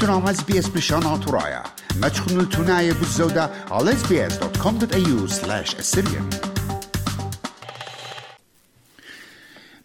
تنام 0.00 0.28
اس 0.28 0.42
بي 0.42 0.58
اس 0.58 0.68
بشان 0.68 1.20
ترايا 1.20 1.62
ما 2.00 2.08
تشخنوا 2.08 2.42
التناية 2.42 2.92
بالزودة 2.92 3.50
على 3.70 3.92
sbs.com.au 3.92 5.30
slash 5.32 5.74
assyrian 5.74 6.36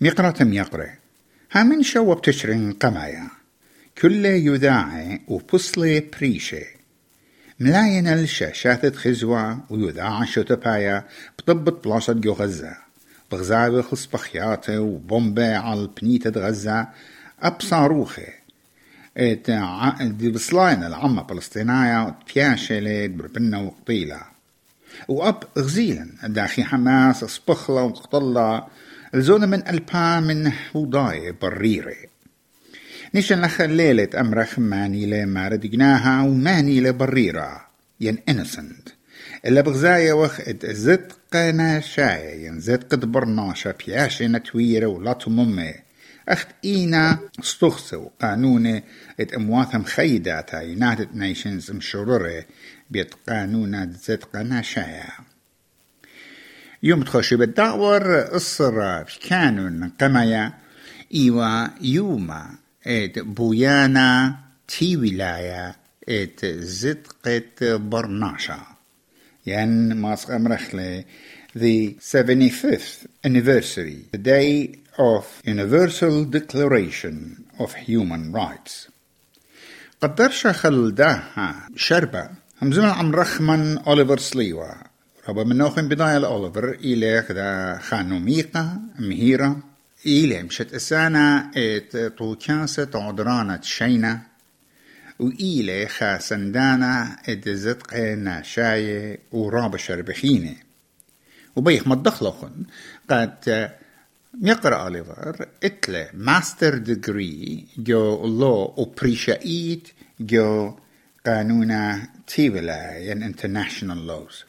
مقرة 0.01 0.44
ميقرة 0.44 0.90
هامن 1.51 1.83
شو 1.83 2.13
بتشرين 2.13 2.74
قمايا 2.74 3.28
كل 3.97 4.26
يذاعي 4.26 5.22
وبصلي 5.28 6.00
بريشة 6.00 6.64
ملاين 7.59 8.08
الشاشات 8.08 8.96
خزوة 8.96 9.59
ويذاع 9.69 10.26
شتبايا 10.26 11.05
بطبط 11.40 11.87
بلاصة 11.87 12.14
جو 12.14 12.33
غزة. 12.33 12.78
بغزاوي 13.32 13.83
خلص 13.83 14.05
بخياته 14.05 14.79
وبومبة 14.79 15.58
على 15.58 15.90
بنيتة 16.02 16.41
غزة 16.41 16.88
أبصاروخة. 17.41 18.41
ات 19.18 19.52
دي 20.02 20.32
بسلاين 20.32 20.84
العامة 20.84 21.28
فلسطينية 21.28 22.16
تياشلت 22.34 23.12
بربنا 23.12 23.58
وقطيلة 23.60 24.22
وأب 25.08 25.44
غزيلا 25.58 26.08
داخي 26.24 26.64
حماس 26.64 27.26
صبخلة 27.26 27.84
وقطلة 27.84 28.68
الزونة 29.16 29.46
من 29.46 29.68
ألبا 29.68 30.20
من 30.20 30.52
وضاي 30.74 31.32
بريرة. 31.32 31.96
نيشن 33.16 33.42
لخ 33.42 33.62
ليلة 33.62 34.10
أمرخ 34.20 34.60
ماني 34.60 35.05
لمارد 35.05 35.60
جناها 35.60 36.24
وماني 36.24 36.82
لبريرة 36.82 37.68
ين 38.02 38.18
إنسنت. 38.30 38.90
إلا 39.46 39.62
بغزايا 39.62 40.14
وخ 40.14 40.41
زد 40.66 41.12
قنا 41.34 41.80
شاي 41.80 42.46
ين 42.46 42.60
زد 42.60 42.84
قد 42.84 43.12
بياشي 43.88 44.28
نتويرة 44.28 44.88
ولا 44.88 45.14
تممي 45.14 45.74
أخت 46.30 46.48
إينا 46.66 47.20
استخصوا 47.40 48.10
قانون 48.22 48.82
إت 49.20 49.34
أمواتهم 49.34 49.84
خيداتا 49.84 50.62
يونايتد 50.62 51.16
نيشنز 51.16 51.72
مشرورة 51.72 52.46
بيت 52.90 53.13
قانون 53.30 53.94
زد 53.94 54.24
قنا 54.24 54.62
شاي 54.62 55.04
يوم 56.84 57.04
تخشي 57.04 57.36
بالدعور 57.36 58.36
الصرا 58.36 59.05
كانون 59.30 59.90
قمايا. 59.90 60.54
إيوا 61.13 61.68
يوما 61.82 62.56
إت 62.88 63.20
بويانا 63.20 64.38
تي 64.67 64.97
ولاية 64.97 65.75
إت 66.09 66.45
زدقة 66.45 67.75
برناشا. 67.75 68.59
ين 69.47 69.95
ماسق 69.95 70.31
أمرخلي 70.31 71.06
the 71.53 71.95
75th 72.00 73.08
anniversary, 73.23 74.06
the 74.11 74.17
day 74.17 74.80
of 74.97 75.42
Universal 75.45 76.25
Declaration 76.25 77.45
of 77.59 77.73
Human 77.73 78.31
Rights. 78.31 78.88
قدرش 80.02 80.47
خلداها 80.47 81.70
شربة 81.75 82.30
همزون 82.61 82.86
عم 82.86 83.16
رخمن 83.16 83.78
أوليفر 83.78 84.17
سليوا 84.17 84.73
ربا 85.30 85.44
منوخن 85.44 85.88
بداية 85.88 86.17
الأوليفر 86.17 86.69
إلى 86.69 87.22
خدا 87.22 87.78
خانو 87.81 88.19
ميقا 88.19 88.80
مهيرة 89.00 89.59
إلى 90.06 90.44
مشت 90.44 90.73
أسانا 90.73 91.52
إت 91.56 91.97
طوكاسة 91.97 92.89
عدرانة 92.95 93.62
شينة 93.62 94.22
وإلى 95.19 95.88
خاسندانا 95.88 97.17
إت 97.30 97.50
زدقة 97.50 98.14
ناشاية 98.14 99.19
ورابة 99.31 99.78
شربخينة 99.78 100.56
وبيخ 101.56 101.88
ما 101.88 101.94
الدخلخن 101.94 102.52
يقرأ 104.39 104.75
أوليفر 104.75 105.45
اتلى 105.63 106.09
ماستر 106.13 106.77
ديجري 106.77 107.65
جو 107.77 108.27
لو 108.27 108.73
وبريشايت 108.77 109.88
جو 110.19 110.75
قانونا 111.25 112.07
تيبلا. 112.28 112.97
ين 112.97 113.23
انترناشنال 113.23 114.07
لوز 114.07 114.44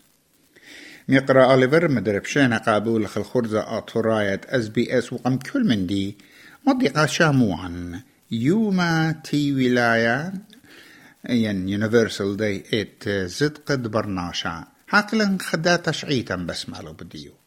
ميقرأ 1.09 1.45
أوليفر 1.53 1.89
مدربشينا 1.89 2.59
قابول 2.59 3.09
خل 3.09 3.25
خرزة 3.25 3.79
أطراية 3.79 4.41
اس 4.47 4.69
بي 4.69 4.99
اس 4.99 5.13
وقم 5.13 5.37
كل 5.37 5.65
من 5.69 5.87
دي. 5.87 6.17
مضيقة 6.67 7.07
شاموعا. 7.07 8.03
يوما 8.31 9.13
تي 9.25 9.53
ولاية 9.53 10.33
ين 11.29 11.69
يونيفرسال 11.69 12.37
دي 12.37 12.65
ات 12.81 13.09
زدقد 13.09 13.89
برناشا. 13.89 14.65
حاكلا 14.87 15.39
خدا 15.41 15.77
تشعيتا 15.77 16.37
بس 16.37 16.69
مالو 16.69 16.93
بديو. 16.93 17.42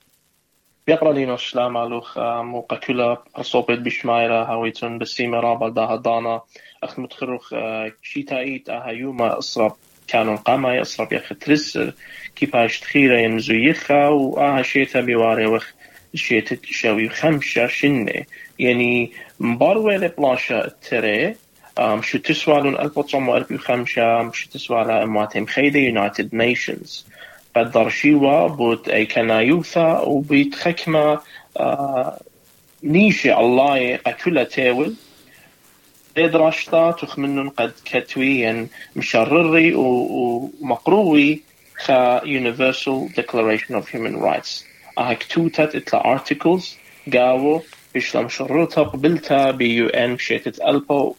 بيقرأ 0.88 1.14
لينو 1.14 1.38
شلام 1.38 1.78
علوخ 1.78 2.18
موقع 2.20 2.78
كلا 2.78 3.24
صوبت 3.42 3.80
بشمايرا 3.80 4.44
هاويتون 4.44 4.98
بسيمة 4.98 5.40
رابا 5.40 5.70
دا 5.70 5.96
دانا 5.96 6.42
اخ 6.84 7.00
متخروخ 7.00 7.54
شيتايت 8.02 8.70
آها 8.70 8.90
يوما 8.90 9.38
اصرب 9.38 9.76
كانوا 10.08 10.36
قاما 10.36 10.76
يصرب 10.76 11.14
يخ 11.14 11.34
ترسر 11.42 11.94
كيفاش 12.36 12.80
تخيرا 12.80 13.20
ينزو 13.20 13.54
يخا 13.54 14.08
وآها 14.08 14.62
شيتا 14.62 15.02
بيواري 15.02 15.46
وخ 15.46 15.74
شيت 16.16 16.66
شاوي 16.66 17.10
خمسة 17.10 17.68
شنة. 17.68 18.26
يعني 18.60 19.12
مباروي 19.40 19.98
لبلاشا 19.98 20.72
تري 20.90 21.36
شو 22.02 22.18
تسوى 22.18 22.62
لون 22.62 22.76
1945 22.80 24.32
شو 24.34 24.50
تسوى 24.50 24.84
لأمواتهم 24.84 25.46
خيدة 25.46 25.80
يونايتد 25.80 26.36
نيشنز 26.36 27.06
شيوا 27.90 28.48
بوت 28.48 28.90
أي 28.90 29.06
كنايوثا 29.06 30.00
وبيت 30.00 30.56
خكمة 30.56 31.22
آه 31.58 32.20
نيشي 32.84 33.34
الله 33.34 33.96
قتلة 33.96 34.44
تاول 34.44 34.96
دراشتا 36.18 36.92
تخمنن 36.92 37.50
قد 37.50 37.72
كتويا 37.86 38.68
مشرري 38.96 39.74
ومقروي 39.76 41.42
خا 41.78 42.20
Universal 42.20 43.10
Declaration 43.16 43.76
of 43.76 43.88
Human 43.90 44.20
Rights. 44.22 44.64
أهكتوتت 44.98 45.76
إتلا 45.76 46.18
articles 46.18 46.64
قاو 47.14 47.62
بيشلم 47.94 48.30
شرطها 48.30 48.84
قبلتها 48.84 49.52
بي 49.52 49.76
يو 49.76 49.88
ان 49.88 50.16
بشيتت 50.16 50.62
ألبو 50.62 51.16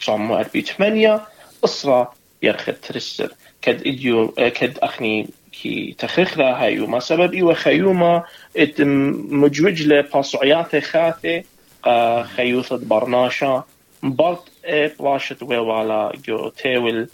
تصمو 0.00 0.36
أربي 0.36 0.62
تمانية 0.62 1.20
أسرة 1.64 2.14
يرخد 2.42 2.74
ترسر. 2.80 3.32
كد 3.62 3.86
إديو 3.86 4.28
كد 4.28 4.78
أخني 5.56 5.86
كي 5.86 5.96
تخخرا 5.98 6.54
هايو 6.54 6.86
ما 6.86 7.00
سبب 7.00 7.34
إيوه 7.34 7.54
خيوما 7.54 8.24
ات 8.56 8.80
مجوجلة 8.80 10.00
باسعيات 10.00 10.76
خاثة 10.76 11.42
خيوثة 12.22 12.76
برناشا. 12.76 13.64
برط 14.02 14.48
بلاشت 15.00 15.42
ويوالا 15.42 16.12
جو 16.24 16.48
تيول 16.48 17.08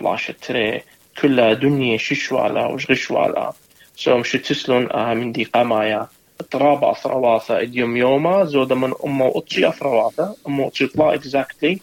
بلاشت 0.00 0.36
تري. 0.42 0.82
كلها 1.22 1.52
دنيا 1.52 1.96
ششوالا 1.98 2.66
وشغشوالا. 2.66 3.52
سو 3.96 4.18
مش 4.18 4.32
تسلون 4.32 4.88
من 5.16 5.32
دي 5.32 5.44
قمايا. 5.44 6.06
ترابع 6.50 6.92
ثرواثة 6.92 7.60
اديوم 7.60 7.96
يوما 7.96 8.44
زودا 8.44 8.74
من 8.74 8.92
أمه 9.04 9.26
وطشي 9.26 9.68
أثرواثة 9.68 10.36
أمه 10.46 10.64
وطشي 10.66 10.86
طلا 10.86 11.14
اكزاكتلي 11.14 11.80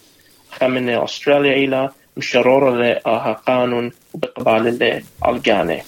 خمني 0.50 1.04
أستراليا 1.04 1.52
إلى 1.52 1.90
مشرورة 2.16 2.70
لها 2.70 3.32
قانون 3.32 3.92
وبقبال 4.14 4.68
اللي 4.68 5.02
ألقاني 5.28 5.82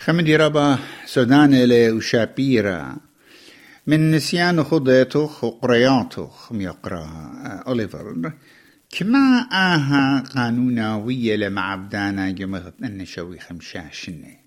خمدي 0.00 0.36
ربا 0.36 0.78
سودان 1.06 1.54
إلي 1.54 1.90
وشابيرا 1.90 2.96
من 3.86 4.10
نسيان 4.10 4.64
خضيتوخ 4.64 5.44
وقرياتوخ 5.44 6.52
ميقرا 6.52 7.08
أوليفر 7.66 8.32
كما 8.90 9.48
آها 9.52 10.24
قانوناوية 10.34 11.36
لما 11.36 11.60
عبدانا 11.60 12.30
جمغت 12.30 12.74
أن 12.82 13.04
شوي 13.04 13.38
خمشاشني 13.38 14.38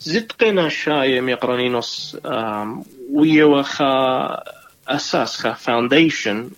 زدقنا 0.00 0.68
شايم 0.68 1.28
يقرانينوس 1.28 2.16
ويا 3.12 3.44
وخا 3.44 4.42
أساس 4.88 5.36
خا 5.36 5.52
فاونديشن 5.52 6.50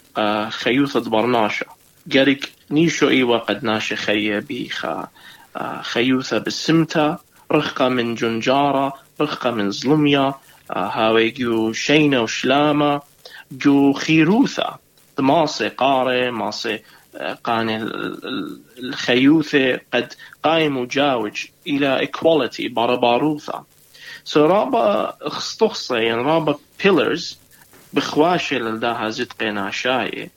خيوثة 0.48 1.10
برناشا 1.10 1.66
قارك 2.14 2.52
نيشو 2.70 3.08
إيوا 3.08 3.38
قد 3.38 3.64
ناشي 3.64 3.96
خيا 3.96 4.44
خا 4.70 5.08
خيوثة 5.82 6.38
بالسمتا 6.38 7.18
رخقة 7.52 7.88
من 7.88 8.14
جنجارة 8.14 8.92
رخقة 9.20 9.50
من 9.50 9.70
ظلمية 9.70 10.34
هاوي 10.70 11.30
جو 11.30 11.72
شينة 11.72 12.22
وشلامة 12.22 13.00
جو 13.52 13.92
خيروثة 13.92 14.78
ماسي 15.18 15.68
قاري 15.68 16.30
ماسي 16.30 16.82
قان 17.44 17.90
الخيوثة 18.78 19.80
قد 19.94 20.12
قايم 20.42 20.76
وجاوج 20.76 21.46
إلى 21.66 22.06
equality 22.06 22.72
بارباروثة 22.72 23.64
سو 24.24 24.46
رابا 24.46 25.16
اخستخصة 25.22 25.96
يعني 25.96 26.22
رابا 26.22 26.58
pillars 26.82 27.36
بخواشة 27.92 28.58
لداها 28.58 29.10
زد 29.10 29.32
قينا 29.32 29.70
شاي 29.70 30.30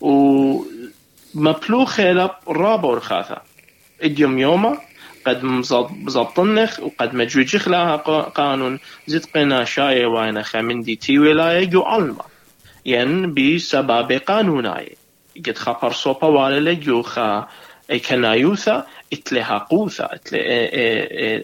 و 0.00 0.62
مبلوخة 1.34 2.12
لب 2.12 2.30
رابا 2.48 2.88
ورخاثة. 2.88 3.42
اديوم 4.02 4.38
يوما 4.38 4.78
قد 5.26 5.44
مزبطنخ 5.44 6.80
وقد 6.80 7.14
مجوجخ 7.14 7.68
لها 7.68 7.96
قانون. 8.26 8.78
زد 9.06 9.24
قينا 9.34 9.64
شاي 9.64 10.04
وأنا 10.04 10.42
خمندي 10.42 10.96
تي 10.96 11.18
ولاية 11.18 11.64
جو 11.64 11.82
علمة 11.82 12.24
ين 12.86 13.34
بسبب 13.34 14.12
قانوناي 14.12 14.96
قد 15.46 15.58
خبر 15.58 15.92
صوبا 15.92 16.26
ولا 16.26 16.70
لجوخا 16.70 17.48
اي 17.90 17.98
كنايوثا 17.98 18.86
اتلها 19.12 19.58
قوثا 19.58 20.08
اتلي 20.14 20.40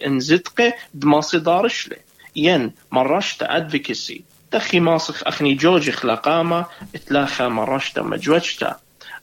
انزدقه 0.05 0.73
دماصي 0.93 1.39
دارشله 1.39 1.97
ين 2.35 2.71
مرشت 2.91 3.43
ادفيكسي 3.43 4.23
تخي 4.51 4.79
ماسخ 4.79 5.27
اخني 5.27 5.53
جوجي 5.53 5.91
خلقامة 5.91 6.65
اتلاخا 6.95 7.47
مرشت 7.47 7.99
مجوجتا. 7.99 8.75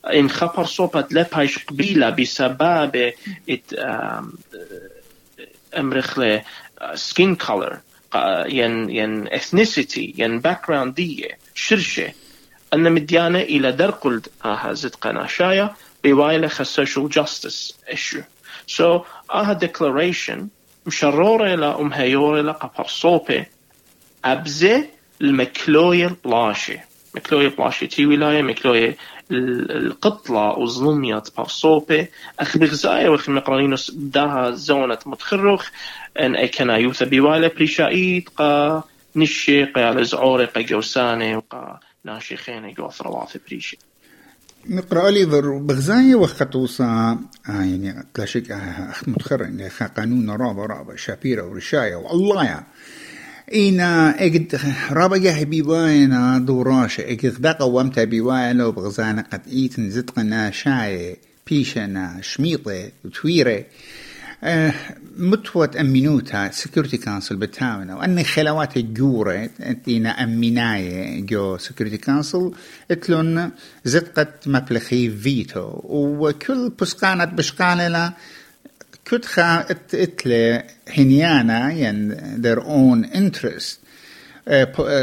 إن 0.06 0.31
خبر 0.31 0.64
صوبت 0.64 1.12
لبايش 1.12 1.58
قبيلة 1.64 2.11
بسبب 2.11 3.12
إت 3.50 3.75
امرخله 5.76 6.43
سكين 6.94 7.37
كولر 7.37 7.79
ين 8.47 8.91
ين 8.91 9.29
ethnicity 9.29 9.99
ين 10.19 10.41
باكراوند 10.41 10.94
دي 10.94 11.29
شرشة 11.55 12.12
أن 12.75 12.93
مديانة 12.93 13.38
إلى 13.41 13.73
درقل 13.73 14.23
آها 14.44 14.73
زد 14.73 14.94
قناشايا 14.94 15.75
بوايلة 16.05 16.49
social 16.49 17.08
justice 17.08 17.73
issue. 17.91 18.23
So 18.67 19.05
آها 19.31 19.58
declaration 19.58 20.38
مشرورة 20.87 21.55
لا 21.55 21.81
أم 21.81 21.93
هيورة 21.93 22.41
لا 22.41 22.53
قبر 22.53 22.87
صوبة 22.87 23.46
أبزة 24.25 24.87
المكلوية 25.20 26.06
البلاشة 26.06 26.81
مكلوية 27.15 27.49
بلاشة 27.49 27.87
تي 27.87 28.07
ولاية 28.07 28.43
مكلوية 28.43 28.97
القطلة 29.31 30.59
وظلمية 30.59 31.23
برصوبة 31.39 32.09
أخ 32.41 32.57
بغزاية 32.57 33.09
وخ 33.09 33.29
مقرانينوس 33.29 33.91
داها 33.91 34.51
زونة 34.51 34.99
متخرخ. 35.07 35.71
أن 36.21 36.37
أي 36.37 36.49
كنا 36.49 36.77
يوثا 36.77 37.05
بوايلة 37.05 37.49
بريشايت 37.49 38.29
قا 38.29 38.83
نشي 39.17 39.65
قا 39.65 39.85
على 39.85 40.05
زعوري 40.05 40.45
قا 40.45 40.61
جوساني 40.61 41.37
وقا 41.37 41.81
ناشي 42.05 42.37
خيني 42.37 42.73
جو 42.73 42.91
ثروات 42.91 43.33
بريشي. 43.49 43.79
نقرأ 44.69 45.11
لي 45.11 45.25
بغزاية 45.61 46.15
وخطوصة 46.15 46.85
آه 46.85 47.19
يعني 47.49 48.06
تلاشيك 48.15 48.51
آه 48.51 48.91
أخ 48.91 49.09
متخرج 49.09 49.63
قانون 49.97 50.31
رابا 50.31 50.67
رابا 50.67 50.97
شابيرا 50.97 51.43
ورشاية 51.43 51.95
والله 51.95 52.45
يعني 52.45 52.67
إينا 53.52 54.25
إجد 54.25 54.61
رابا 54.91 55.17
جاه 55.17 55.44
بيوانا 55.44 56.38
دوراشة 56.38 57.00
إجد 57.00 57.43
دقا 57.43 57.64
وامتا 57.64 58.05
بيوانا 58.05 58.67
وبغزانا 58.67 59.25
قد 59.32 59.41
إيتن 59.52 59.91
زدقنا 59.91 60.50
شاي 60.50 61.17
بيشنا 61.47 62.19
شميطة 62.20 62.91
وتويرة. 63.05 63.64
أه 64.44 64.75
متوت 65.17 65.76
أمينوتا 65.76 66.50
سكيورتي 66.50 66.97
كانسل 66.97 67.37
بتاونا. 67.37 67.97
وأن 67.97 68.23
خلوات 68.23 68.76
الجورة 68.76 69.50
أنتينا 69.61 70.25
أميناية 70.25 71.20
جو 71.20 71.56
سكيورتي 71.56 71.96
كانسل 71.96 72.50
إتلون 72.91 73.50
زدقت 73.85 74.49
مبلغي 74.49 75.11
فيتو. 75.11 75.81
وكل 75.85 76.73
بسقانت 76.81 77.35
بشقانة 77.35 78.12
كتخا 79.11 79.67
اتلي 79.95 80.65
هنيانا 80.89 81.73
ين 81.73 82.17
their 82.43 82.61
own 82.61 83.17
interest. 83.17 83.79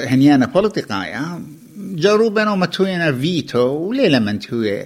هنيانا 0.07 0.45
بوليتيقايا. 0.45 1.43
جاروبنا 1.77 2.51
ومتوينا 2.51 3.11
فيتو 3.11 3.59
وليلة 3.59 4.19
من 4.19 4.39
توي 4.39 4.85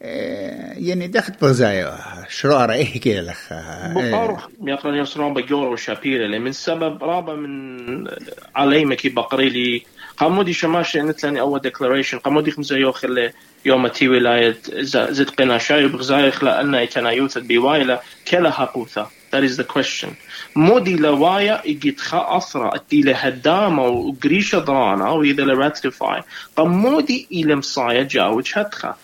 يعني 0.00 1.06
دخلت 1.06 1.40
بغزايا. 1.40 1.98
شرارة 2.28 2.72
إيه 2.72 3.00
كده 3.00 3.20
لخ؟ 3.20 3.52
بقار 3.94 4.48
يقرن 4.64 4.94
يسرون 4.94 5.34
بجور 5.34 5.68
وشابيرة 5.68 6.38
من 6.38 6.52
سبب 6.52 7.04
رابا 7.04 7.34
من 7.34 8.08
علي 8.54 8.84
مكي 8.84 9.08
بقريلي 9.08 9.82
قامودي 10.22 10.52
شماش 10.52 10.96
نتلاني 10.96 11.40
أول 11.40 11.60
ديكلاريشن 11.60 12.18
قامودي 12.18 12.50
خمسة 12.50 12.76
يوخل 12.76 13.30
يوم 13.64 13.86
تي 13.86 14.08
ولاية 14.08 14.56
زد 14.80 15.30
قنا 15.30 15.58
شاي 15.58 15.86
بغزايا 15.86 16.30
خلا 16.30 16.60
أن 16.60 16.74
يتنا 16.74 17.10
يوثد 17.10 17.48
بوايلة 17.48 18.00
كلا 18.30 18.50
حقوثة 18.50 19.06
That 19.32 19.44
is 19.44 19.56
the 19.56 19.64
question. 19.64 20.08
مودي 20.56 20.96
لوايا 20.96 21.62
يجي 21.64 21.90
تخا 21.90 22.36
أثرا 22.36 22.74
اتي 22.76 23.00
لهدامة 23.00 23.82
وقريشة 23.86 24.58
درانا 24.58 25.10
وإذا 25.10 25.42
لراتلفاي 25.42 26.22
قمودي 26.56 27.26
إلى 27.32 27.56
مصايا 27.56 28.02
جاوج 28.02 28.52
هتخا 28.54 28.96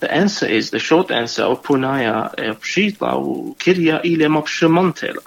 The 0.00 0.14
answer 0.14 0.46
is, 0.46 0.70
the 0.70 0.78
short 0.78 1.10
answer, 1.10 1.56
punaya 1.56 2.30
bshitla 2.60 3.14
وكريا 3.14 4.04
إلى 4.04 4.28
مبشمنتلا 4.28 5.20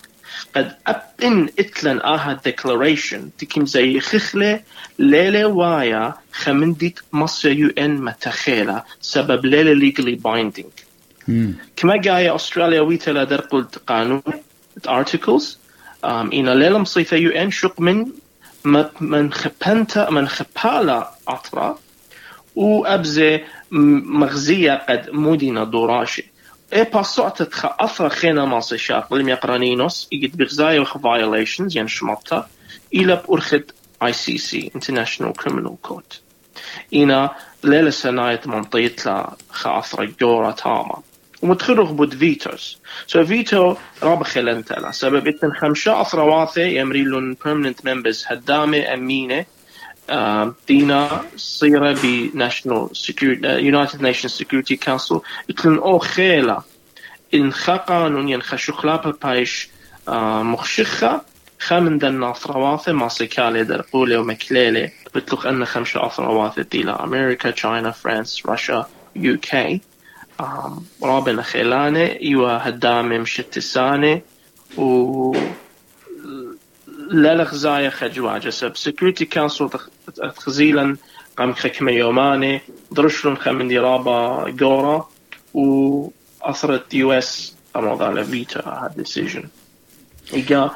قد 0.55 0.75
أبن 0.87 1.49
إتلن 1.59 2.01
آها 2.01 2.41
declaration 2.47 3.19
تكيم 3.39 3.65
زي 3.65 3.99
خخلة 3.99 4.59
ليلة 4.99 5.45
وايا 5.45 6.13
خمندت 6.33 6.99
مصر 7.13 7.49
يو 7.49 7.69
إن 7.77 8.01
متخيلة 8.01 8.83
سبب 9.01 9.45
ليلة 9.45 9.91
legally 9.91 10.15
binding. 10.15 10.83
كما 11.75 11.97
جاية 11.97 12.35
أستراليا 12.35 12.81
ويتلا 12.81 13.23
در 13.23 13.41
قلت 13.41 13.77
قانون 13.87 14.21
articles 14.87 15.43
um, 16.03 16.33
إن 16.33 16.49
ليلة 16.49 16.77
مصيفة 16.77 17.17
يو 17.17 17.31
إن 17.31 17.51
شق 17.51 17.81
من 17.81 18.05
من 19.01 19.33
خبنتا 19.33 20.09
من 20.09 20.27
خبالا 20.27 21.11
أطرا 21.27 21.79
وأبزي 22.55 23.43
مغزية 23.71 24.73
قد 24.89 25.09
مدينة 25.09 25.63
دوراشي. 25.63 26.32
اثر 27.79 28.09
خينا 28.09 28.45
ماس 28.45 28.73
شاق 28.73 29.13
لم 29.13 29.29
يقرانينوس. 29.29 30.09
يجد 30.11 30.37
بغزايا 30.37 30.79
وخ 30.79 30.97
violations 30.97 31.77
إلى 32.93 33.21
بأرخد 33.27 33.63
اي 34.03 34.13
سي 34.13 34.37
سي 34.37 34.71
International 34.75 35.33
Criminal 35.41 35.89
Court. 35.89 36.19
إنا 36.93 37.35
ليلة 37.63 37.89
سناية 37.89 38.41
منطيت 38.45 39.05
لا 39.05 39.33
خ 39.51 39.67
اثر 39.67 40.05
جورا 40.05 40.51
تاما. 40.51 41.01
ومتخرج 41.41 41.87
بود 41.87 42.13
فيتوس 42.13 42.77
سو 43.07 43.25
فيتو 43.25 43.75
راب 44.03 44.23
خلنت 44.23 44.73
لا 44.73 44.91
سبب 44.91 45.27
إتن 45.27 45.53
خمشة 45.53 46.01
اثر 46.01 46.19
واثي 46.19 46.75
يمريلون 46.75 47.35
permanent 47.35 47.85
members 47.85 48.31
هدامة 48.31 48.93
أمينة. 48.93 49.45
دينا 50.67 51.21
صيرة 51.35 51.91
ب 51.93 52.31
National 52.35 52.89
Security 52.93 53.59
United 53.59 54.01
Nations 54.01 54.33
Security 54.43 54.77
Council 54.77 55.21
يتلن 55.49 55.77
أو 55.77 55.99
خيلة 55.99 56.63
إن 57.33 57.53
خا 57.53 57.75
قانون 57.75 58.29
ين 58.29 58.41
خشخلا 58.41 58.95
بايش 59.23 59.69
مخشخة 60.07 61.21
خامن 61.59 61.97
دنا 61.97 62.31
أثرواثة 62.31 62.91
ما 62.91 63.09
سيكالي 63.09 63.63
در 63.63 63.81
قولي 63.81 64.17
ومكليلي 64.17 64.91
بتلوخ 65.15 65.45
أن 65.45 65.65
خمسة 65.65 66.05
أثرواثة 66.05 66.61
ديلا 66.61 67.03
أمريكا 67.03 67.51
تشاينا 67.51 67.91
فرانس 67.91 68.45
روسيا 68.45 68.85
يو 69.15 69.37
كي 69.37 69.81
رابن 71.03 71.41
خيلانة 71.41 72.17
يوا 72.21 72.69
هدامة 72.69 73.17
مشتسانة 73.17 74.21
و 74.77 75.37
لا 77.13 77.35
لغزايا 77.35 77.89
خجواجة 77.89 78.49
سب 78.49 78.77
سكيورتي 78.77 79.25
كونسل 79.25 79.69
تخزيلا 80.35 80.97
قام 81.37 81.53
خكمة 81.53 81.91
يوماني 81.91 82.61
درشلون 82.91 83.37
خمن 83.37 83.67
ديرابا 83.67 84.49
جورا 84.49 85.09
و 85.53 86.09
أثرت 86.41 86.93
يو 86.93 87.11
اس 87.11 87.55
على 87.75 88.23
فيتا 88.23 88.59
هاد 88.59 88.95
ديسيجن 88.97 89.43
إيجا 90.33 90.71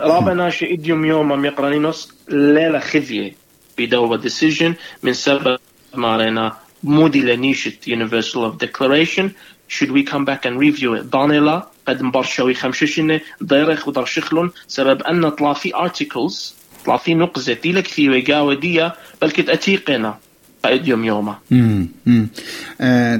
رابا 0.00 0.34
ناشي 0.34 0.74
إديوم 0.74 1.04
يوم 1.04 1.32
أم 1.32 1.44
يقرانينوس 1.44 2.12
ليلة 2.28 2.78
خذية 2.78 3.32
بدوبة 3.78 4.16
ديسيجن 4.16 4.74
من 5.02 5.12
سبب 5.12 5.58
مارينا 5.94 6.56
مودي 6.84 7.20
لنيشت 7.22 7.88
Universal 7.88 8.44
of 8.44 8.58
Declaration. 8.58 9.34
Should 9.68 9.90
we 9.90 10.02
come 10.02 10.24
back 10.24 10.44
and 10.44 10.58
review 10.58 10.94
it? 10.94 11.02
دانيلا 11.12 11.68
قد 11.88 12.02
مبرشوي 12.02 12.54
خمششنة 12.54 13.20
ضيرخ 13.44 13.88
ودرشخلون. 13.88 14.50
سبب 14.68 15.02
أن 15.02 15.28
طلع 15.28 15.52
في 15.52 15.72
articles 15.72 16.54
طلع 16.84 16.96
في 16.96 17.14
نقزة 17.14 17.52
ديلك 17.52 17.86
في 17.86 18.08
وقاوة 18.08 18.54
ديا 18.54 18.92
بل 19.22 19.30
كت 19.30 19.48
أتيقنا 19.48 20.18
قد 20.64 20.88
يوم 20.88 21.04
يوما 21.04 21.38
امم 21.52 21.88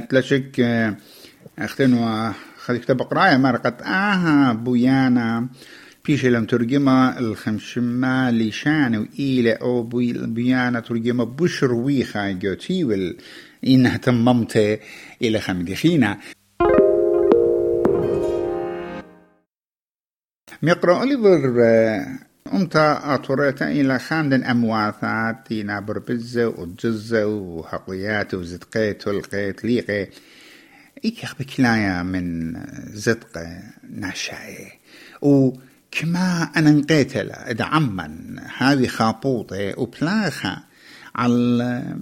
تلاشك 0.09 0.65
اختنوا 1.59 2.31
خليك 2.65 2.85
تبقرايا 2.85 3.37
مرقت 3.37 3.81
آها 3.81 4.53
بويانا. 4.53 5.47
بيش 6.05 6.25
لم 6.25 6.45
ترجمة 6.45 7.19
الخمشمة 7.19 8.31
لشان 8.31 8.95
وإيلة 8.95 9.51
أو 9.51 9.83
بيانا 9.83 10.79
ترجمة 10.79 11.23
بشر 11.23 11.73
ويخا 11.73 12.31
جوتي 12.31 12.83
وال 12.83 13.17
إنها 13.67 13.97
تممت 13.97 14.79
إلى 15.21 15.39
خمدخينا 15.39 16.19
مقرأ 20.63 20.99
أوليفر 20.99 21.61
أمتا 22.53 23.15
أطوريتا 23.15 23.71
إلى 23.71 23.99
خاندن 23.99 24.43
أمواثات 24.43 25.51
إلى 25.51 25.81
بربزة 25.81 26.47
وجزة 26.47 27.25
وحقيات 27.25 28.33
وزدقيت 28.33 29.07
والقيت 29.07 29.65
ليقي 29.65 30.07
إيكخ 31.05 31.35
بكلايا 31.39 32.03
من 32.03 32.53
زدقة 32.93 33.59
ناشاية 33.89 34.71
وكما 35.21 36.51
أنا 36.55 36.71
نقيتلا 36.71 37.51
إذا 37.51 37.65
عمن 37.65 38.39
هذه 38.57 38.87
خابوطة 38.87 39.79
وبلاخة 39.79 40.63
على 41.15 41.95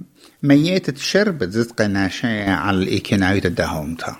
شربت 0.97 1.49
زدقة 1.49 1.87
ناشية 1.87 2.49
على 2.49 2.77
الإيكيناية 2.77 3.45
الدهومتا. 3.45 4.15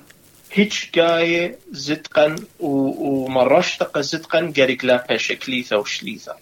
هيك 0.51 0.73
جاي 0.95 1.55
زدقا 1.71 2.35
ومرشتق 2.59 3.99
زدقا 3.99 4.41
جاريك 4.41 4.85
لا 4.85 5.05
باشا 5.09 5.35
كليثا 5.35 5.75
وشليثا 5.75 6.35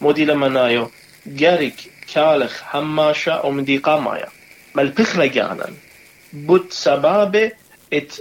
مودي 0.00 0.24
لما 0.24 0.48
نايو 0.48 0.90
جاريك 1.26 1.92
كالخ 2.14 2.76
هماشا 2.76 3.46
مدي 3.46 3.78
قامايا 3.78 4.28
مالبخلا 4.74 5.26
جانا 5.26 5.66
بوت 6.32 6.72
سبابه 6.72 7.52
ات 7.92 8.12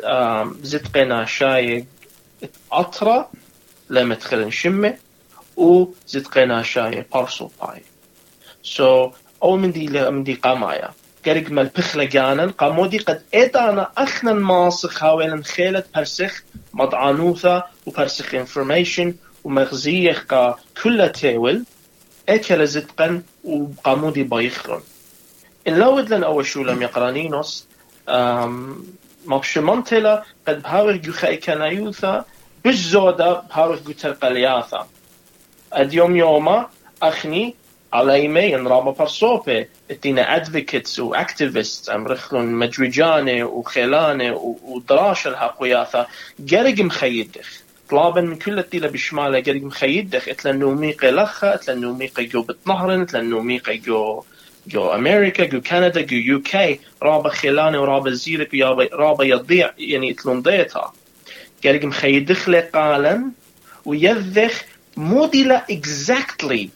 زدقنا 0.62 1.25
شاي 1.25 1.86
اطرا 2.72 3.32
لما 3.89 4.15
تخلن 4.15 4.51
شمه 4.51 4.98
و 5.58 5.86
زدقنا 6.08 6.63
شاي 6.63 7.05
بارسو 7.13 7.50
باي 7.62 7.82
سو 8.63 9.10
so, 9.10 9.13
أو 9.43 9.58
من 9.58 9.72
دي 11.25 11.33
من 11.33 11.41
دي 11.41 11.43
قامايا 11.43 11.43
قرق 11.43 11.51
مال 11.51 11.65
بخلا 11.65 12.03
جانا 12.03 12.45
قامودي 12.45 12.97
قد 12.97 13.23
انا 13.55 13.91
اخنا 13.97 14.33
ماسخ 14.33 15.03
هاوين 15.03 15.43
خيلت 15.43 15.85
برسخ 15.95 16.43
مضعانوثا 16.73 17.63
وبرسخ 17.85 18.35
انفورميشن 18.35 19.15
ومغزيخ 19.43 20.25
قا 20.29 20.59
كل 20.83 21.11
تيول 21.11 21.65
إكل 22.29 22.67
زدقا 22.67 23.23
وقامودي 23.43 24.23
بايخرن 24.23 24.81
إن 25.67 25.79
لود 25.79 26.13
لن 26.13 26.23
أول 26.23 26.45
شو 26.45 26.63
لم 26.63 26.81
يقرانينوس 26.81 27.67
مبشمنتلا 29.25 30.23
قد 30.47 30.61
بهاور 30.61 30.95
جو 30.95 31.13
خايكنايوثا 31.13 32.25
بالزودة 32.65 33.33
بهاور 33.33 33.75
جو 33.75 33.91
تلقلياثا 33.91 34.87
اليوم 35.77 36.15
يوما 36.15 36.69
على 37.93 38.55
ان 38.55 38.67
رابا 38.67 38.91
برصوبة 38.91 39.65
اتينا 39.91 40.35
ادفوكيتس 40.35 41.00
واكتيفيست 41.00 41.89
ام 41.89 42.07
رخلون 42.07 42.45
مجوجاني 42.45 43.43
وخيلاني 43.43 44.31
ودراشة 44.63 45.27
الهاقوياثا 45.27 46.07
قرق 46.51 46.79
مخيدخ. 46.79 47.50
طلابا 47.89 48.21
من 48.21 48.35
كل 48.35 48.59
التيلة 48.59 48.88
بشمالة 48.88 49.41
قرق 49.41 49.62
مخيدخ. 49.62 50.29
اتلنو 50.29 50.75
ميقي 50.75 51.12
لخا 51.12 51.53
اتلنو 51.53 51.93
ميقي 51.93 52.25
جو 52.25 52.41
بتنهرن 52.41 53.01
اتلنو 53.01 53.41
ميقي 53.41 53.77
جو 53.77 54.23
جو 54.67 54.89
أمريكا 54.89 55.45
جو 55.45 55.62
كندا 55.62 56.01
جو 56.01 56.17
يو 56.17 56.41
كي. 56.41 56.79
رابا 57.03 57.29
خيلاني 57.29 57.77
ورابا 57.77 58.12
زيرك 58.12 58.50
رابا 58.93 59.23
يضيع 59.23 59.71
يعني 59.77 60.12
اتلون 60.12 60.41
ضيتها 60.41 60.93
قرق 61.63 61.85
مخيدخ 61.85 62.50
لقالا 62.50 63.31
ويذخ 63.85 64.63
موديلا 64.97 65.65
exactly 65.71 66.67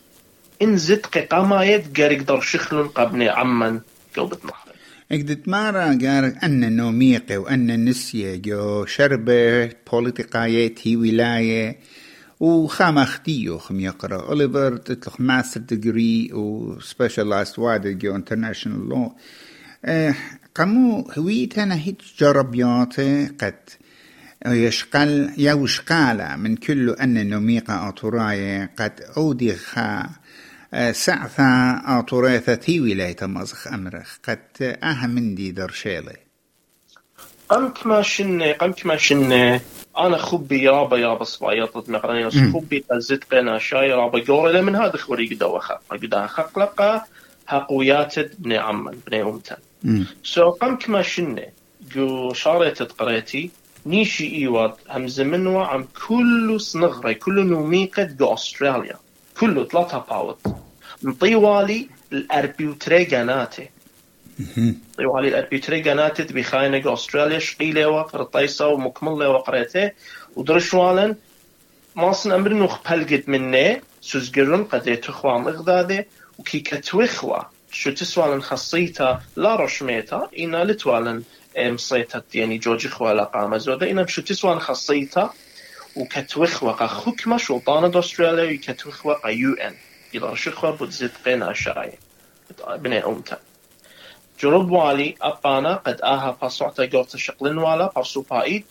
إن 0.62 0.78
زدق 0.78 1.18
قمايت 1.18 2.00
قارق 2.00 2.22
در 2.22 2.42
شخلن 2.42 2.88
قبني 2.88 3.30
عمن 3.30 3.82
قلبت 4.18 4.46
نحر 4.46 4.68
إقدت 5.12 5.48
مارا 5.48 5.98
قارق 6.02 6.44
أن 6.44 6.76
نوميقي 6.76 7.38
وأن 7.38 7.86
نسية 7.86 8.36
جو 8.36 8.86
شربة 8.86 9.72
بوليتيقايت 9.92 10.88
هي 10.88 10.96
ولاية 10.96 11.80
وخام 12.40 12.98
اختيو 12.98 13.58
خم 13.58 13.80
يقرأ. 13.80 14.30
أوليفر 14.30 14.78
تطلق 14.78 15.22
ماستر 15.22 15.62
ديجري 15.62 16.34
و 16.34 16.80
سبيشالايزد 16.80 17.60
وايد 17.60 18.00
جو 18.00 18.16
انترناشونال 18.16 18.90
لو. 18.90 19.16
قامو 20.56 21.12
هويتنا 21.18 21.76
هيت 21.76 22.02
جربياتي 22.20 23.28
قد 23.42 23.56
يشقل 24.46 25.30
يوشقالا 25.38 26.36
من 26.36 26.56
كل 26.56 26.90
أن 26.90 27.30
نميقة 27.30 27.90
أطراية 27.90 28.72
قد 28.78 29.02
أودي 29.18 29.56
خا 29.56 30.10
سعثا 30.92 31.82
أطوريثة 31.86 32.56
تي 32.56 32.80
ولاية 32.80 33.18
مزخ 33.22 33.68
أمرخ. 33.68 34.18
قد 34.28 34.78
أهم 34.84 35.10
من 35.10 35.36
دي 35.36 35.52
درشيلي 35.52 36.18
قمت 37.50 37.88
ما 37.88 38.02
شنة 38.02 38.52
قمت 38.52 38.86
ما 38.86 38.98
شنة. 38.98 39.62
أنا 39.98 40.18
خبي 40.18 40.64
يابا 40.64 40.98
يابا 40.98 41.24
صبايطت 41.24 41.90
مقراني 41.90 42.32
خبي 42.32 42.86
قزت 42.92 43.34
قنا 43.34 43.58
شاي 43.60 43.92
رابا 43.92 44.24
قوري. 44.28 44.62
من 44.62 44.76
هذا 44.76 44.98
خوري 44.98 45.28
قدا 45.28 45.46
وخا 45.46 45.80
قدا 45.92 46.28
خقلقة. 46.28 47.06
هقويات 47.48 48.16
بن 48.40 48.54
عمان 48.54 49.00
بن 49.08 49.14
أمتن 49.20 49.56
سو 50.24 50.50
قمت 50.50 50.90
ما 50.90 51.02
شنة. 51.02 51.46
جو 51.96 52.34
شاريت 52.34 52.82
قريتي. 52.82 53.52
نيشي 53.86 54.36
إيواد. 54.36 54.74
همز 54.90 55.22
منوا 55.22 55.66
عم 55.66 55.88
كل 56.08 56.62
صنغري 56.62 57.14
كل 57.14 57.46
نوميقة 57.46 58.04
جو 58.04 58.34
أستراليا. 58.34 58.96
كله 59.40 59.66
ثلاثة 59.66 59.98
باوت 60.10 60.40
طيوالي 61.20 61.90
الأربيوتري 62.14 63.04
جاناتي 63.04 63.70
طيوالي 64.98 65.28
الأربيوتري 65.28 65.80
جاناتي 65.80 66.24
بخاينة 66.24 66.94
أستراليا 66.94 67.40
شقيلة 67.40 67.88
وقرطيسة 67.88 68.68
ومكملة 68.68 69.30
وقريته 69.30 69.92
ودرشوالا 70.36 71.16
ماسن 71.96 72.32
أمر 72.32 72.54
نوخ 72.54 72.92
بلقد 72.92 73.24
مني 73.28 73.82
سوزقرن 74.02 74.64
قد 74.64 74.88
يتخوى 74.88 75.40
مغدادي 75.40 76.06
وكي 76.40 76.60
كتوخوى 76.60 77.42
شو 77.72 77.92
تسوالن 77.92 78.42
خصيتا 78.42 79.22
لا 79.36 79.56
رشميتا 79.56 80.30
إنا 80.40 80.64
لتوالن 80.64 81.24
مصيتا 81.58 82.22
يعني 82.34 82.58
جوجي 82.58 82.90
خوالا 82.90 83.24
قامة 83.24 83.58
زودا 83.58 83.92
إنا 83.92 84.06
شو 84.08 84.22
تسوالن 84.22 84.60
خصيتا 84.60 85.34
وكتوخوى 85.98 86.74
حكمة 86.74 87.38
سلطانة 87.38 88.00
أستراليا 88.00 88.58
وكتوخوى 88.58 89.16
يو 89.26 89.54
إن. 89.54 89.76
إذا 90.16 90.36
شخوى 90.36 90.78
بتزيد 90.82 91.12
قينا 91.26 91.54
شاي 91.54 91.92
بني 92.68 93.06
أمتا 93.06 93.38
جرب 94.40 94.72
والي 94.72 95.16
أبانا 95.22 95.76
قد 95.76 96.02
آها 96.02 96.38
باسوعتا 96.42 96.86
جورتا 96.86 97.18
شقلن 97.18 97.58
والا 97.58 97.92
بارسو 97.96 98.22
بايت 98.22 98.66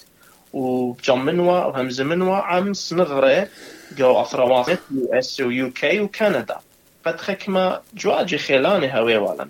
وجمنوا 0.52 1.64
وهمزمنوا 1.64 2.36
عم 2.36 2.74
سنغري 2.74 3.48
جو 3.96 4.20
أثروات 4.22 4.78
يو 4.90 5.12
إس 5.12 5.40
ويو 5.40 5.70
كي 5.70 6.00
وكندا. 6.00 6.58
قد 7.06 7.20
خكما 7.20 7.80
جواجي 7.94 8.38
خيلاني 8.38 8.98
هوي 8.98 9.16
والا 9.16 9.48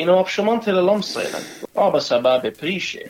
إنو 0.00 0.20
أبشمانت 0.20 0.68
للمصيلا 0.68 1.38
رابا 1.76 1.98
سباب 1.98 2.52
بريشي. 2.62 3.06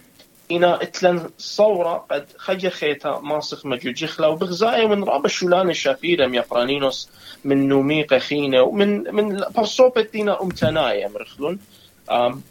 إنا 0.50 0.82
إتلن 0.82 1.30
صورة 1.38 2.06
قد 2.10 2.26
خجي 2.38 2.70
خيتا 2.70 3.20
ماسخ 3.22 3.66
مجوجيخلا 3.66 4.26
وبغزايا 4.26 4.86
من 4.86 5.04
رابا 5.04 5.28
شولان 5.28 5.70
الشافيرة 5.70 6.26
يقرانينوس 6.26 7.08
من 7.44 7.68
نوميقة 7.68 8.18
خينة 8.18 8.62
ومن 8.62 9.14
من 9.14 9.44
برصوبة 9.56 10.02
دينا 10.02 10.42
أمتنايا 10.42 11.08
مرخلون 11.08 11.58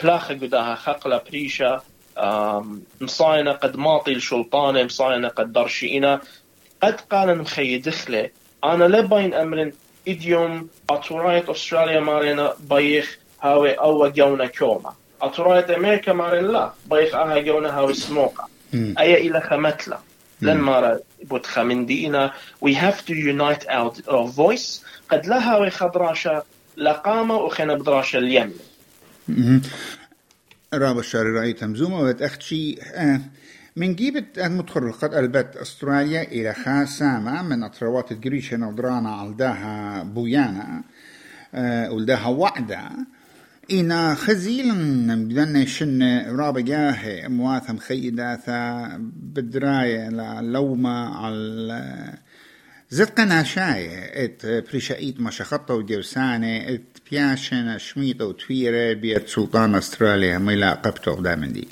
بلاخة 0.03 0.33
قداها 0.33 0.75
خقلة 0.75 1.21
بريشة 1.29 1.81
مصاينة 3.01 3.51
قد 3.51 3.75
ماطي 3.75 4.11
الشلطانة 4.11 4.83
مصاينة 4.83 5.27
قد 5.27 5.53
درشينا. 5.53 6.21
قد 6.83 7.01
قال 7.01 7.37
مخي 7.37 7.77
دخلة. 7.77 8.29
أنا 8.63 8.83
لبين 8.83 9.33
أمر 9.33 9.71
إديوم 10.07 10.69
أتورايت 10.89 11.49
أستراليا 11.49 11.99
مارينا 11.99 12.53
بيخ 12.59 13.17
هاوي 13.41 13.71
أو 13.71 14.07
جونا 14.07 14.47
كوما. 14.47 14.93
أترايت 15.21 15.69
أمريكا 15.69 16.13
مارين 16.13 16.45
لا 16.45 16.73
بيخ 16.91 17.15
آها 17.15 17.39
جونا 17.39 17.69
هاوي 17.69 17.93
سموكا 17.93 18.47
أي 18.73 19.27
إلى 19.27 19.41
خمتلا. 19.41 19.99
لن 20.41 20.57
مارا 20.57 20.99
بود 21.23 21.45
خمندينا 21.45 22.31
we 22.65 22.73
have 22.73 23.05
to 23.05 23.13
unite 23.13 23.65
our, 23.69 23.91
our 24.07 24.27
voice. 24.27 24.81
قد 25.09 25.25
لها 25.27 25.55
هاوي 25.55 25.69
خضراشا 25.69 26.43
لقامة 26.77 27.35
وخنا 27.35 27.73
بدراشا 27.73 28.19
اليمن. 28.19 28.53
رابع 30.73 30.99
الشاري 30.99 31.29
رأي 31.29 31.53
تمزومة. 31.53 31.99
وتأخت 31.99 32.41
شي 32.41 32.81
آه 32.81 33.21
من 33.75 33.95
جيبت 33.95 34.39
المتخرقات 34.39 35.13
البت 35.13 35.55
أستراليا 35.55 36.21
إلى 36.21 36.53
خاسامة 36.53 37.43
من 37.43 37.63
أطروات 37.63 38.11
الجريشة 38.11 38.57
نضرانا 38.57 39.15
علداها 39.15 40.03
بويانا 40.03 40.83
آه 41.53 41.91
ولداها 41.91 42.27
وعدة 42.27 42.89
إنا 43.71 44.15
خزيل 44.15 44.71
بدنا 45.25 45.65
شن 45.65 46.25
رابع 46.39 46.61
جاه 46.61 47.27
مواثم 47.27 47.77
خيداثا 47.77 48.97
بدراية 49.13 50.09
لوما 50.41 51.09
على 51.15 52.13
زد 52.89 53.09
قنا 53.09 53.43
شاي. 53.43 53.89
إت 54.25 54.45
بريشايت 54.45 55.19
ما 55.19 55.31
شخطة 55.31 55.73
وجوسانة 55.73 56.57
إت 56.57 56.97
بياشن 57.11 57.77
شميطة 57.77 58.25
وتويرة 58.25 58.93
بيت 58.93 59.29
سلطان 59.29 59.75
أستراليا. 59.75 60.37
ميلا 60.37 60.73
قبتو 60.73 61.21
دامن 61.21 61.53
دي. 61.53 61.67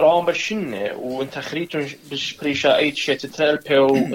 رام 0.00 0.26
بشنة 0.26 0.92
وانت 0.96 1.38
خريتون 1.38 1.86
بريشايت 2.42 2.96
شي 2.96 3.14
تتلبيو 3.14 4.08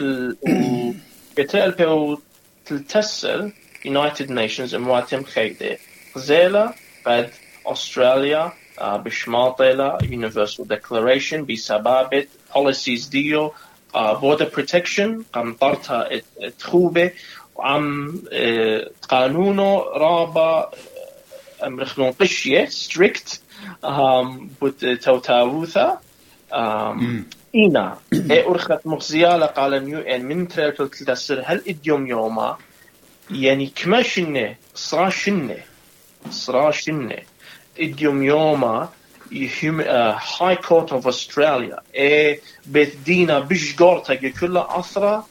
تتلبيو 1.35 2.21
تلتسل 2.65 3.51
United 3.85 4.27
Nations 4.27 4.73
مواتم 4.73 5.23
خيدة. 5.23 5.77
غزيلة 6.15 6.73
بعد 7.05 7.29
أستراليا 7.65 8.53
بشماطلة 8.81 9.97
Universal 9.97 10.63
Declaration 10.73 11.35
بسبابة 11.35 12.27
policies 12.55 13.09
ديو 13.09 13.51
border 13.95 14.45
protection 14.57 15.23
قام 15.33 15.53
طرتها 15.53 16.09
تخوبة 16.59 17.11
وعم 17.55 18.19
قانونه 19.09 19.79
رابا 19.79 20.71
امرخنون 21.63 22.11
قشيه 22.11 22.65
ستريكت 22.65 23.41
بوت 24.61 24.85
توتاوثا 24.85 25.99
إينا 27.55 27.97
إيه 28.13 28.47
أرخت 28.49 28.87
مغزيالة 28.87 29.45
قال 29.45 29.85
نيو 29.85 29.99
إن 29.99 30.25
من 30.25 30.47
تريل 30.47 30.71
تلتسر 30.71 31.43
هل 31.45 31.61
إديوم 31.67 32.07
يوما 32.07 32.57
يعني 33.31 33.71
كما 33.75 34.01
شنة 34.01 34.55
صرا 34.75 35.09
شنة 35.09 35.57
صرا 36.31 36.71
شنة 36.71 37.17
إديوم 37.79 38.23
يوما 38.23 38.89
هاي 39.31 40.55
كورت 40.55 40.91
اوف 40.91 41.07
استراليا 41.07 41.79
اي 41.95 42.41
بيت 42.65 42.95
دينا 43.05 43.39
بش 43.39 43.75
قورتا 43.75 44.15
كلها 44.15 44.79
اثرا 44.79 45.25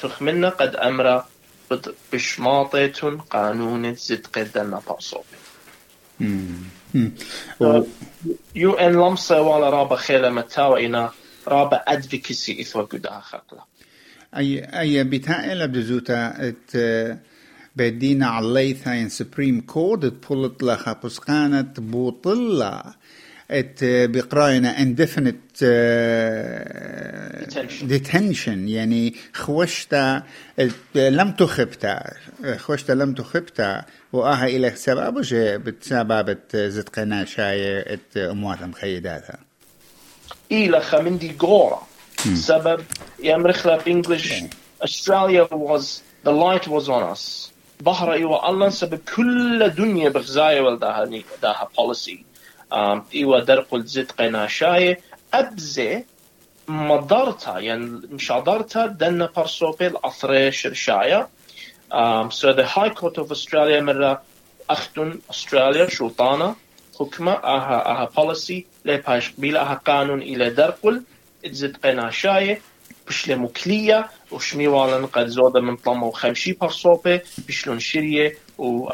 تخمنا 0.00 0.48
قد 0.48 0.76
امرا 0.76 1.26
بش 2.12 2.40
ماطيتون 2.40 3.18
قانون 3.18 3.94
زد 3.94 4.26
قدنا 4.26 4.82
بارصوبي 4.88 5.36
يو 8.54 8.72
ان 8.72 8.92
لمسة 8.92 9.42
ولا 9.42 9.70
رابا 9.70 9.96
خيلة 9.96 10.30
متاوى 10.30 10.86
إنا 10.86 11.12
رابا 11.48 11.76
ادفيكسي 11.76 12.60
إثوى 12.60 12.82
قدا 12.82 13.20
خقلة 13.20 13.60
أي 14.36 14.80
أي 14.80 15.04
بتاعي 15.04 15.66
بزوتا 15.66 16.34
ات 16.48 16.76
بدينا 17.76 18.26
عليثا 18.26 18.92
ان 18.92 19.08
سبريم 19.08 19.60
كورد 19.60 20.20
تبولت 20.20 20.62
لها 20.62 21.00
بسقانة 21.04 21.72
بوطلة 21.78 22.82
ات 23.50 23.78
بقراينا 23.82 24.76
indefinite 24.76 25.62
detention. 27.88 28.48
يعني 28.48 29.14
خوشتا 29.34 30.22
لم 30.94 31.32
تخبتا 31.32 32.12
خوشتا 32.56 32.92
لم 32.92 33.14
تخبتا 33.14 33.84
وآها 34.12 34.46
إلى 34.46 34.70
سبب 34.70 35.20
جي 35.20 35.58
بتسبب 35.58 36.38
زد 36.54 36.88
قنا 36.88 37.24
شاي 37.24 37.80
ات 37.80 38.16
أموات 38.16 38.62
مخيداتها 38.62 39.38
إلى 40.52 40.80
خمندي 40.80 41.36
غورا 41.42 41.82
سبب 42.34 42.80
يمرخلا 43.22 43.76
بإنجلش 43.76 44.34
Australia 44.82 45.48
was 45.50 46.02
the 46.22 46.32
light 46.32 46.68
was 46.68 46.88
on 46.88 47.02
us. 47.02 47.50
بحر 47.80 48.12
إيوا 48.12 48.50
الله 48.50 48.68
سبب 48.68 49.00
كل 49.16 49.68
دنيا 49.68 50.08
بغزايا 50.08 50.60
والداها 50.60 51.04
داها 51.42 51.68
policy. 51.78 52.18
إيوا 53.14 53.40
درقل 53.40 53.84
زد 53.84 54.10
قنا 54.10 54.46
شاي 54.46 54.96
أبزي 55.34 56.04
مدارتا 56.68 57.58
يعني 57.58 58.00
مشادرتا 58.10 58.86
دنا 58.86 59.30
برسوبيل 59.36 59.96
أثريش 60.04 60.66
رشايا 60.66 61.28
Um, 61.92 62.32
so 62.32 62.52
the 62.52 62.66
High 62.66 62.90
Court 62.90 63.16
of 63.18 63.30
Australia 63.30 63.80
مرة 63.80 64.22
أختن 64.70 65.18
أستراليا 65.30 65.88
شوطانة 65.88 66.56
حكمة 67.00 67.32
أها 67.32 67.86
أها 67.86 68.10
policy. 68.16 68.64
لا 68.84 68.96
باش 68.96 69.30
قبيلة 69.32 69.60
أها 69.60 69.74
قانون 69.74 70.22
إلى 70.22 70.50
درقل 70.50 71.02
تزد 71.44 71.76
قنا 71.76 72.10
شاية 73.10 73.34
بش 73.34 73.40
مكلية 73.40 74.08
وشمي 74.30 74.68
والن 74.68 75.06
قد 75.06 75.26
زودة 75.26 75.60
من 75.60 75.76
طمو 75.76 76.10
خمشي 76.10 76.52
برصوبة 76.52 77.20
بشلون 77.48 77.80
شرية 77.80 78.34
و 78.58 78.88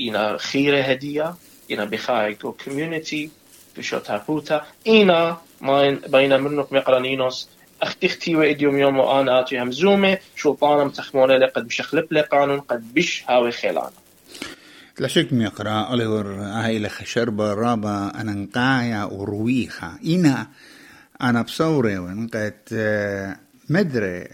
إنا 0.00 0.36
خيرة 0.36 0.80
هدية 0.82 1.34
إنا 1.70 1.84
بخايك 1.84 2.44
و 2.44 2.54
community 2.64 3.28
بشو 3.76 3.98
تابوتا 3.98 4.66
إنا 4.88 5.36
ماين 5.60 6.00
بين 6.08 6.40
منك 6.40 6.72
مقرانينوس 6.72 7.48
أختي 7.82 8.36
وإديوم 8.36 8.78
يوم 8.78 8.98
وأنا 8.98 9.40
آتي 9.40 9.62
همزومة 9.62 10.18
شوطانا 10.36 10.84
متخمونة 10.84 11.36
لقد 11.36 11.66
بشخلب 11.66 12.12
لي 12.12 12.20
قانون 12.20 12.60
قد 12.60 12.94
بش 12.94 13.24
هاوي 13.28 13.52
خيلانا 13.52 13.90
لا 14.98 15.08
شك 15.08 15.32
ميقرا 15.32 15.70
أوليور 15.70 16.26
هاي 16.32 16.78
لخ 16.78 17.04
شربة 17.04 17.54
رابا 17.54 18.12
أنا 18.20 18.32
نقايا 18.32 19.04
ورويخا 19.04 19.98
إنا 20.06 20.46
أنا 21.22 21.42
بصوري 21.42 21.98
ونقت 21.98 22.74
مدري. 23.68 24.28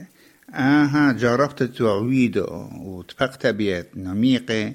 آها 0.55 1.13
جربت 1.13 1.63
تعويدو 1.63 2.69
وتبقت 2.81 3.47
بيت 3.47 3.87
نميقي 3.97 4.73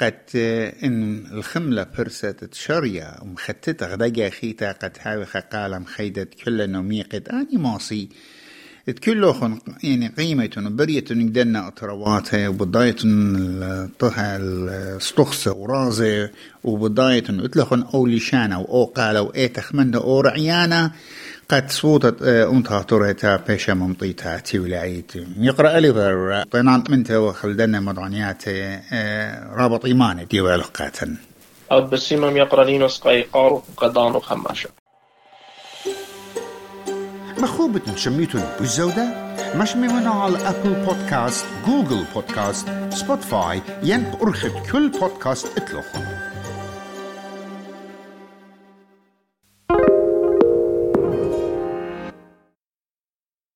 قد 0.00 0.36
إن 0.84 1.26
الخملة 1.32 1.86
برسة 1.98 2.30
تشريا 2.30 3.22
ومختتة 3.22 3.86
غدقة 3.86 4.28
خيتا 4.28 4.72
قد 4.72 4.96
هاوي 5.00 5.24
قال 5.24 5.80
مخيدة 5.80 6.28
كل 6.44 6.70
نميقة. 6.70 7.22
آني 7.30 7.56
ماصي. 7.56 8.08
تكلوخن 8.86 9.58
يعني 9.82 10.08
قيمة 10.08 10.50
برية 10.56 11.04
نقدنا 11.10 11.68
أطرواتها 11.68 12.48
وبداية 12.48 12.96
طها 13.98 14.36
الستخصة 14.36 15.52
ورازة 15.52 16.30
وبداية 16.64 17.24
إتلخن 17.28 17.82
أولي 17.82 18.18
شانا 18.18 18.56
وأو 18.56 18.84
قالوا 18.84 19.28
وإيه 19.28 19.46
تخمن 19.46 19.94
أو 19.94 20.20
رعيانا 20.20 20.92
قد 21.48 21.70
صوتت 21.70 22.22
أنتها 22.22 22.82
تريتا 22.82 23.36
بيشا 23.36 23.72
ممطيتا 23.72 24.38
تيولعيت 24.38 25.12
يقرأ 25.38 25.80
ليفر 25.80 26.44
طينان 26.50 26.84
من 26.88 27.04
تو 27.04 27.32
خلدنا 27.32 27.80
مضعنيات 27.80 28.42
رابط 29.52 29.84
إيماني 29.84 30.24
ديوالو 30.24 30.64
قاتن. 30.74 31.16
أو 31.72 31.80
بسيمم 31.86 32.36
يقرأ 32.36 32.64
لينوس 32.64 33.00
قيقار 33.00 33.52
وقدان 33.52 34.14
وخماشة 34.14 34.68
مخوبة 37.38 37.96
شميتون 37.96 38.42
بالزودة 38.58 39.34
مش 39.56 39.76
من 39.76 40.06
على 40.06 40.38
أبل 40.48 40.84
بودكاست 40.86 41.46
جوجل 41.66 42.04
بودكاست 42.14 42.68
سبوتفاي 42.90 43.62
ينق 43.82 44.22
أرخد 44.22 44.50
كل 44.72 44.88
بودكاست 44.88 45.46
اطلقوا 45.58 46.13